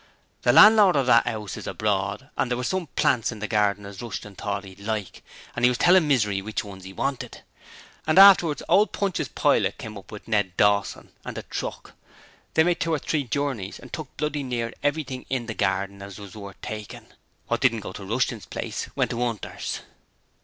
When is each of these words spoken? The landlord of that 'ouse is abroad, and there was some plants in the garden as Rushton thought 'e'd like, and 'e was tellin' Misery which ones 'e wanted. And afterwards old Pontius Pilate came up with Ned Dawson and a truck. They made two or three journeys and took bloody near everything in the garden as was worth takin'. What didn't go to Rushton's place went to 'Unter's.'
The 0.41 0.51
landlord 0.51 0.95
of 0.95 1.05
that 1.05 1.27
'ouse 1.27 1.57
is 1.57 1.67
abroad, 1.67 2.31
and 2.35 2.49
there 2.49 2.57
was 2.57 2.67
some 2.69 2.87
plants 2.95 3.31
in 3.31 3.37
the 3.37 3.47
garden 3.47 3.85
as 3.85 4.01
Rushton 4.01 4.33
thought 4.33 4.65
'e'd 4.65 4.79
like, 4.79 5.21
and 5.55 5.63
'e 5.63 5.69
was 5.69 5.77
tellin' 5.77 6.07
Misery 6.07 6.41
which 6.41 6.63
ones 6.63 6.87
'e 6.87 6.91
wanted. 6.93 7.43
And 8.07 8.17
afterwards 8.17 8.63
old 8.67 8.93
Pontius 8.93 9.27
Pilate 9.27 9.77
came 9.77 9.95
up 9.99 10.11
with 10.11 10.27
Ned 10.27 10.57
Dawson 10.57 11.11
and 11.23 11.37
a 11.37 11.43
truck. 11.43 11.93
They 12.55 12.63
made 12.63 12.79
two 12.79 12.91
or 12.95 12.97
three 12.97 13.25
journeys 13.25 13.77
and 13.77 13.93
took 13.93 14.17
bloody 14.17 14.41
near 14.41 14.73
everything 14.81 15.27
in 15.29 15.45
the 15.45 15.53
garden 15.53 16.01
as 16.01 16.17
was 16.17 16.35
worth 16.35 16.59
takin'. 16.63 17.05
What 17.45 17.61
didn't 17.61 17.81
go 17.81 17.91
to 17.93 18.03
Rushton's 18.03 18.47
place 18.47 18.89
went 18.95 19.11
to 19.11 19.23
'Unter's.' 19.23 19.81